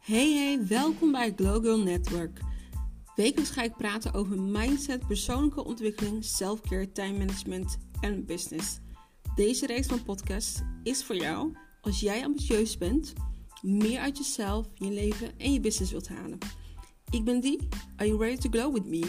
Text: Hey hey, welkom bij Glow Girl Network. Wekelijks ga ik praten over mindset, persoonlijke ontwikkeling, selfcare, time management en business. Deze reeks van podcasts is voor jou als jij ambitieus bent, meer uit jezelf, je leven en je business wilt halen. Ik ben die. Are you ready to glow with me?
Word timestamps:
Hey 0.00 0.32
hey, 0.32 0.66
welkom 0.66 1.12
bij 1.12 1.32
Glow 1.36 1.64
Girl 1.64 1.78
Network. 1.78 2.40
Wekelijks 3.16 3.50
ga 3.50 3.62
ik 3.62 3.76
praten 3.76 4.12
over 4.12 4.40
mindset, 4.40 5.06
persoonlijke 5.06 5.64
ontwikkeling, 5.64 6.24
selfcare, 6.24 6.92
time 6.92 7.18
management 7.18 7.78
en 8.00 8.26
business. 8.26 8.78
Deze 9.34 9.66
reeks 9.66 9.86
van 9.86 10.02
podcasts 10.02 10.60
is 10.82 11.04
voor 11.04 11.16
jou 11.16 11.56
als 11.80 12.00
jij 12.00 12.24
ambitieus 12.24 12.78
bent, 12.78 13.12
meer 13.62 13.98
uit 13.98 14.16
jezelf, 14.16 14.66
je 14.74 14.90
leven 14.90 15.38
en 15.38 15.52
je 15.52 15.60
business 15.60 15.90
wilt 15.90 16.08
halen. 16.08 16.38
Ik 17.10 17.24
ben 17.24 17.40
die. 17.40 17.68
Are 17.96 18.08
you 18.08 18.20
ready 18.20 18.36
to 18.36 18.50
glow 18.50 18.74
with 18.74 18.86
me? 18.86 19.02